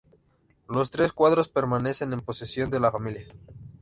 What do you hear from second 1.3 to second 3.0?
permanecen en posesión de la